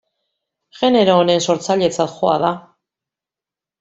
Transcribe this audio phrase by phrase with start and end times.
[0.77, 2.51] Genero honen sortzailetzat joa da.